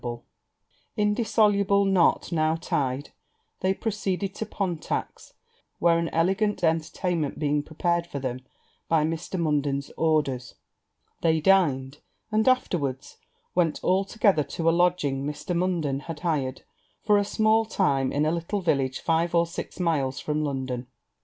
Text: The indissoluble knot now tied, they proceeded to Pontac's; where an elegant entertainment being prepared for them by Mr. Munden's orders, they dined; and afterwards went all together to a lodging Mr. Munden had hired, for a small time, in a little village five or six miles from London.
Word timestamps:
The 0.01 0.19
indissoluble 0.97 1.85
knot 1.85 2.31
now 2.31 2.55
tied, 2.55 3.11
they 3.59 3.71
proceeded 3.75 4.33
to 4.33 4.47
Pontac's; 4.47 5.35
where 5.77 5.99
an 5.99 6.09
elegant 6.09 6.63
entertainment 6.63 7.37
being 7.37 7.61
prepared 7.61 8.07
for 8.07 8.17
them 8.17 8.39
by 8.89 9.05
Mr. 9.05 9.39
Munden's 9.39 9.91
orders, 9.97 10.55
they 11.21 11.39
dined; 11.39 11.99
and 12.31 12.47
afterwards 12.47 13.17
went 13.53 13.79
all 13.83 14.03
together 14.03 14.43
to 14.43 14.67
a 14.67 14.71
lodging 14.71 15.23
Mr. 15.23 15.55
Munden 15.55 15.99
had 15.99 16.21
hired, 16.21 16.63
for 17.05 17.19
a 17.19 17.23
small 17.23 17.63
time, 17.63 18.11
in 18.11 18.25
a 18.25 18.31
little 18.31 18.61
village 18.61 19.01
five 19.01 19.35
or 19.35 19.45
six 19.45 19.79
miles 19.79 20.19
from 20.19 20.43
London. 20.43 20.87